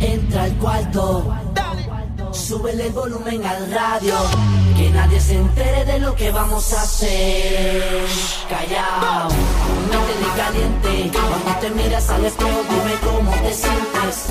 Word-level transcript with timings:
Entra 0.00 0.44
al 0.44 0.52
cuarto, 0.58 1.34
Dale. 1.54 1.86
súbele 2.32 2.86
el 2.86 2.92
volumen 2.92 3.44
al 3.44 3.70
radio. 3.72 4.14
Que 4.76 4.90
nadie 4.90 5.20
se 5.20 5.34
entere 5.34 5.84
de 5.84 5.98
lo 5.98 6.14
que 6.14 6.30
vamos 6.30 6.72
a 6.72 6.82
hacer. 6.82 8.06
Callao, 8.48 9.28
métele 9.90 10.28
caliente. 10.36 11.10
Cuando 11.18 11.60
te 11.60 11.70
miras 11.70 12.08
al 12.10 12.24
espejo, 12.24 12.60
dime 12.70 12.94
cómo 13.04 13.30
te 13.32 13.52
sientes. 13.54 14.26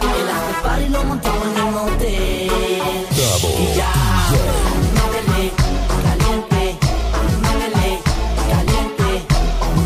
El 0.00 0.28
after 0.30 0.82
y 0.86 0.88
lo 0.88 1.04
montamos 1.04 1.46
en 1.46 1.56
el 1.56 1.72
monte. 1.72 2.08
Y 2.08 3.74
ya, 3.76 3.92
métele 4.96 5.52
caliente. 6.04 6.78
Métele 7.42 8.00
caliente. 8.50 9.08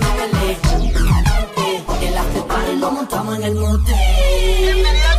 Métele 0.00 0.58
caliente. 1.06 2.06
El 2.08 2.18
after 2.18 2.42
party 2.44 2.76
lo 2.76 2.90
montamos 2.90 3.36
en 3.36 3.42
el 3.44 3.54
motel. 3.54 5.11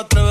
otra 0.00 0.29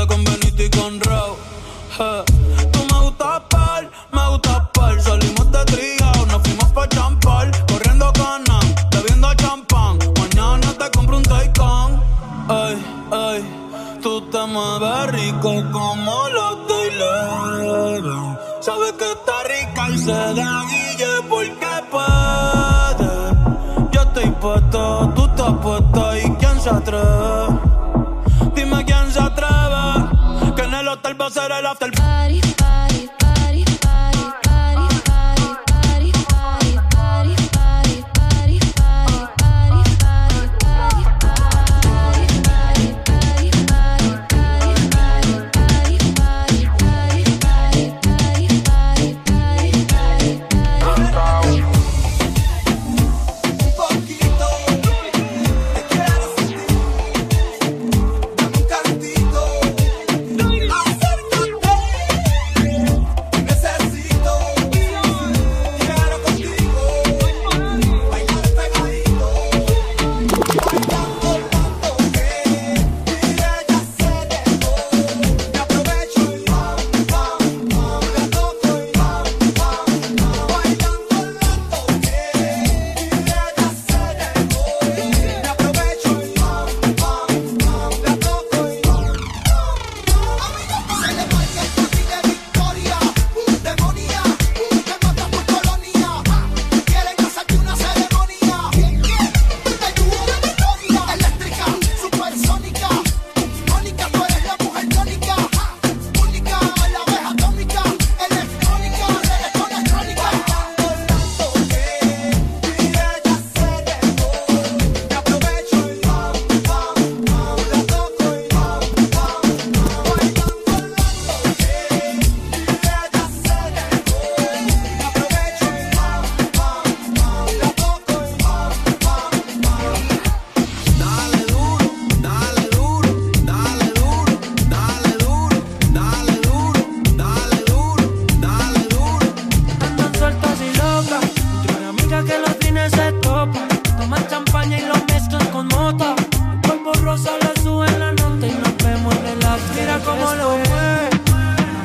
tal 31.01 31.19
va 31.19 31.27
a 31.27 31.59
el 31.59 31.65
after 31.65 31.91
party, 31.91 32.41
party. 32.57 32.98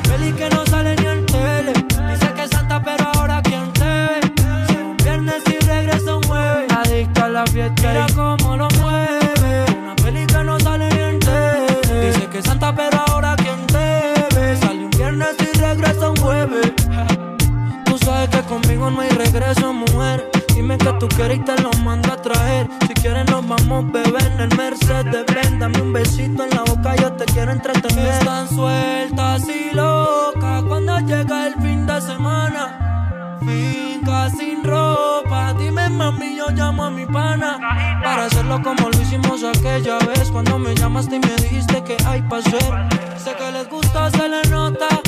Feliz 0.03 0.35
que 0.35 0.49
no 0.51 0.63
sale 0.67 0.95
ni 0.97 1.05
en 1.07 1.25
tele. 1.25 1.73
Dice 1.73 2.33
que 2.35 2.47
Santa, 2.47 2.79
pero 2.79 3.05
ahora 3.15 3.41
quién 3.41 3.73
te 3.73 4.21
sale 4.71 4.95
viernes 5.03 5.41
y 5.47 5.65
regresa 5.65 6.15
un 6.15 6.23
jueves. 6.23 6.71
Adicta 6.71 7.25
a 7.25 7.29
la 7.29 7.45
fiesta 7.47 8.05
como 8.13 8.55
lo 8.55 8.67
mueve. 8.81 9.65
una 9.79 9.95
Feliz 10.03 10.27
que 10.27 10.43
no 10.43 10.59
sale 10.59 10.89
ni 10.89 10.99
en 10.99 11.19
tele. 11.19 12.07
Dice 12.07 12.27
que 12.27 12.41
Santa, 12.43 12.75
pero 12.75 13.03
ahora 13.07 13.35
quién 13.35 13.65
te 13.65 14.13
ve. 14.35 14.55
Salió 14.57 14.85
un 14.85 14.91
viernes 14.91 15.35
y 15.39 15.57
regresa 15.57 16.09
un 16.11 16.15
jueves. 16.17 16.71
Tú 17.85 17.97
sabes 17.97 18.29
que 18.29 18.41
conmigo 18.43 18.91
no 18.91 19.01
hay 19.01 19.09
regreso, 19.09 19.73
mujer. 19.73 20.29
Dime 20.53 20.77
que 20.77 20.93
tú 20.99 21.07
queriste 21.07 21.59
los 21.63 21.81
mando 21.81 22.13
a 22.13 22.17
traer 22.21 22.69
quieres 23.05 23.29
nos 23.29 23.47
vamos, 23.47 23.85
a 23.85 23.91
beber 23.91 24.31
en 24.31 24.39
el 24.39 24.57
Mercedes 24.57 25.25
Ven, 25.27 25.59
dame 25.59 25.79
un 25.79 25.93
besito 25.93 26.43
en 26.43 26.49
la 26.49 26.63
boca, 26.63 26.95
yo 26.95 27.11
te 27.13 27.25
quiero 27.25 27.51
entretener. 27.51 28.07
Están 28.07 28.49
sueltas 28.49 29.43
y 29.47 29.75
locas 29.75 30.63
cuando 30.63 30.99
llega 31.01 31.47
el 31.47 31.53
fin 31.61 31.85
de 31.85 32.01
semana. 32.01 33.37
Finca 33.41 34.29
sin 34.31 34.63
ropa, 34.63 35.53
dime 35.53 35.87
mami, 35.89 36.35
yo 36.35 36.49
llamo 36.49 36.85
a 36.85 36.89
mi 36.89 37.05
pana. 37.05 37.59
Para 38.03 38.25
hacerlo 38.25 38.59
como 38.63 38.89
lo 38.89 39.01
hicimos 39.01 39.43
aquella 39.43 39.97
vez 39.99 40.29
Cuando 40.31 40.59
me 40.59 40.75
llamaste 40.75 41.15
y 41.15 41.19
me 41.19 41.35
dijiste 41.35 41.83
que 41.83 41.97
hay 42.05 42.23
pa' 42.23 42.37
hacer. 42.37 42.73
Sé 43.17 43.35
que 43.35 43.51
les 43.51 43.69
gusta, 43.69 44.09
se 44.09 44.27
le 44.27 44.41
nota 44.49 45.04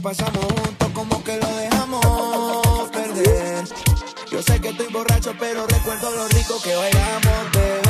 pasamos 0.00 0.44
juntos 0.44 0.88
como 0.94 1.22
que 1.24 1.36
lo 1.36 1.56
dejamos 1.56 2.90
perder. 2.90 3.64
Yo 4.30 4.42
sé 4.42 4.60
que 4.60 4.68
estoy 4.68 4.92
borracho, 4.92 5.32
pero 5.38 5.66
recuerdo 5.66 6.10
lo 6.10 6.28
rico 6.28 6.60
que 6.62 6.74
bailamos, 6.74 7.52
bebé. 7.52 7.87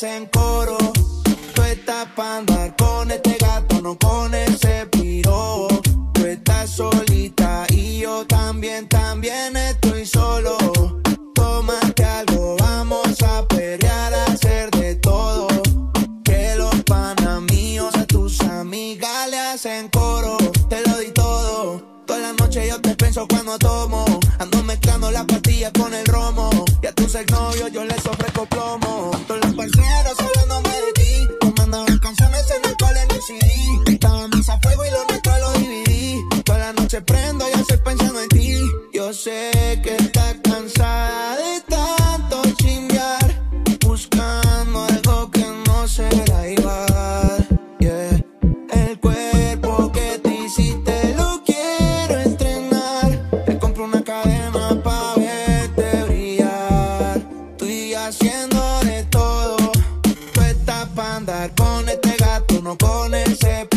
hacen 0.00 0.26
coro. 0.32 0.78
Tú 1.54 1.62
estás 1.62 2.08
pa' 2.16 2.38
andar 2.38 2.74
con 2.76 3.10
este 3.10 3.36
gato, 3.38 3.82
no 3.82 3.98
con 3.98 4.34
ese 4.34 4.86
piro. 4.86 5.68
Tú 6.14 6.24
estás 6.24 6.70
solita 6.70 7.66
y 7.68 7.98
yo 7.98 8.26
también, 8.26 8.88
también 8.88 9.54
estoy 9.58 10.06
solo. 10.06 10.56
Tómate 11.34 12.02
algo, 12.02 12.56
vamos 12.60 13.20
a 13.20 13.46
pelear, 13.46 14.14
a 14.14 14.24
hacer 14.24 14.70
de 14.70 14.94
todo. 14.94 15.48
Que 16.24 16.54
los 16.56 16.74
panamíos 16.84 17.94
a 17.94 18.06
tus 18.06 18.40
amigas 18.40 19.28
le 19.28 19.38
hacen 19.38 19.90
coro. 19.90 20.38
Te 20.70 20.80
lo 20.88 20.96
di 20.96 21.10
todo. 21.10 21.82
Toda 22.06 22.20
la 22.20 22.32
noche 22.32 22.66
yo 22.66 22.80
te 22.80 22.96
pienso 22.96 23.28
cuando 23.28 23.58
tomo. 23.58 24.06
Ando 24.38 24.62
mezclando 24.62 25.10
las 25.10 25.26
pastillas 25.26 25.72
con 25.78 25.92
el 25.92 26.06
romo. 26.06 26.48
Y 26.82 26.86
a 26.86 26.92
tus 26.92 27.14
exnovios 27.14 27.70
yo 27.70 27.84
les 27.84 28.06
ofrezco 28.06 28.46
plomo. 28.46 29.10
de 58.84 59.04
todo. 59.04 59.56
Tú 60.32 60.40
estás 60.40 60.88
para 60.90 61.16
andar 61.16 61.54
con 61.54 61.88
este 61.88 62.16
gato, 62.18 62.60
no 62.62 62.76
con 62.76 63.14
ese 63.14 63.69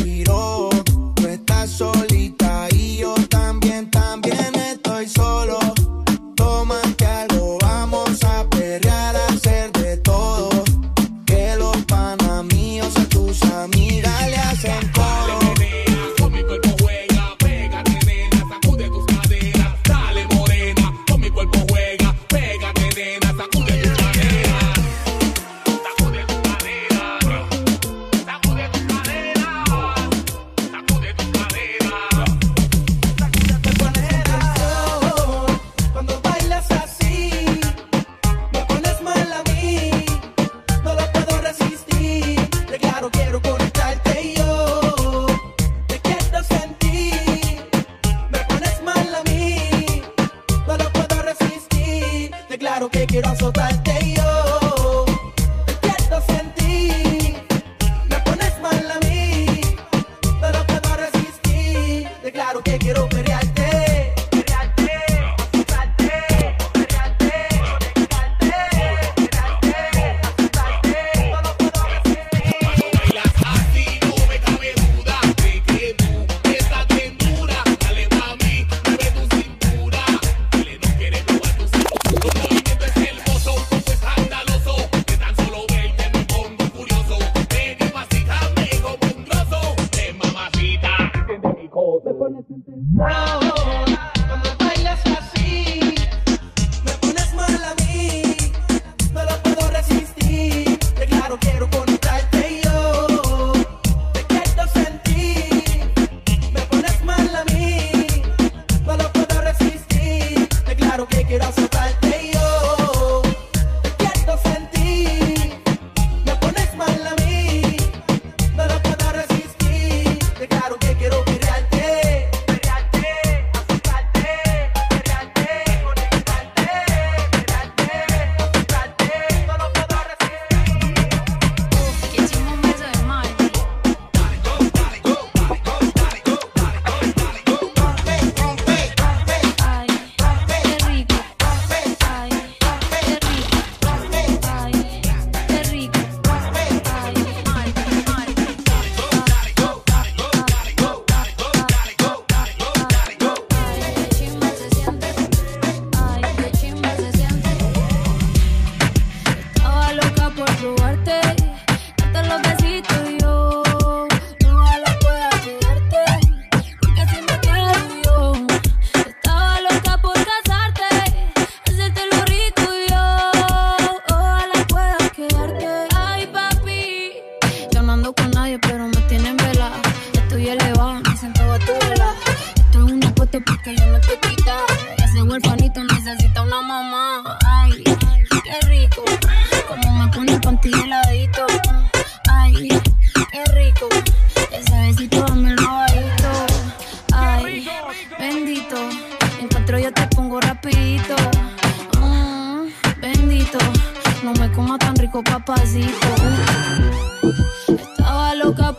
nadie, 178.53 178.60
pero 178.60 178.92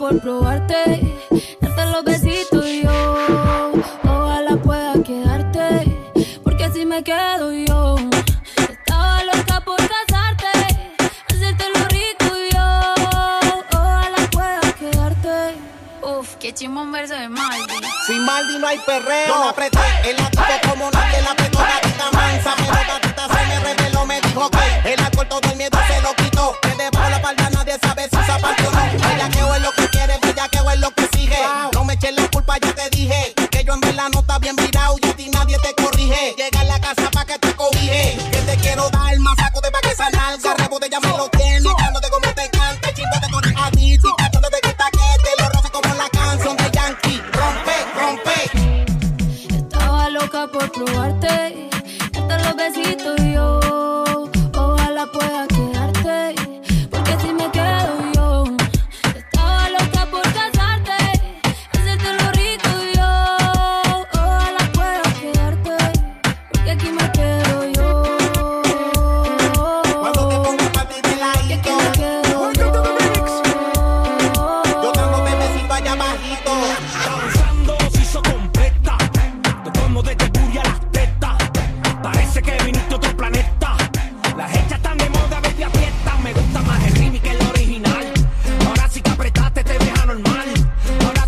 por 0.05 0.21
probarte, 0.21 1.14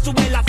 sube 0.06 0.30
la 0.30 0.45